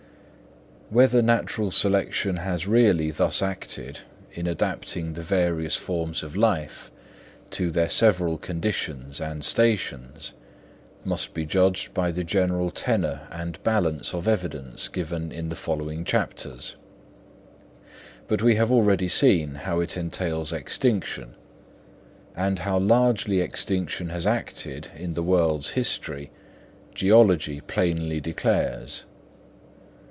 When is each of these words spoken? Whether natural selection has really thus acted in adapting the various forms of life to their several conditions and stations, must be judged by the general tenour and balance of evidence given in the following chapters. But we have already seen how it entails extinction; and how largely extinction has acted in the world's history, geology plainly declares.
Whether 0.91 1.21
natural 1.21 1.71
selection 1.71 2.35
has 2.35 2.67
really 2.67 3.11
thus 3.11 3.41
acted 3.41 3.99
in 4.33 4.45
adapting 4.45 5.13
the 5.13 5.21
various 5.23 5.77
forms 5.77 6.21
of 6.21 6.35
life 6.35 6.91
to 7.51 7.71
their 7.71 7.87
several 7.87 8.37
conditions 8.37 9.21
and 9.21 9.41
stations, 9.41 10.33
must 11.05 11.33
be 11.33 11.45
judged 11.45 11.93
by 11.93 12.11
the 12.11 12.25
general 12.25 12.71
tenour 12.71 13.21
and 13.31 13.63
balance 13.63 14.13
of 14.13 14.27
evidence 14.27 14.89
given 14.89 15.31
in 15.31 15.47
the 15.47 15.55
following 15.55 16.03
chapters. 16.03 16.75
But 18.27 18.41
we 18.43 18.55
have 18.55 18.69
already 18.69 19.07
seen 19.07 19.55
how 19.63 19.79
it 19.79 19.95
entails 19.95 20.51
extinction; 20.51 21.35
and 22.35 22.59
how 22.59 22.77
largely 22.79 23.39
extinction 23.39 24.09
has 24.09 24.27
acted 24.27 24.91
in 24.97 25.13
the 25.13 25.23
world's 25.23 25.69
history, 25.69 26.31
geology 26.93 27.61
plainly 27.61 28.19
declares. 28.19 29.05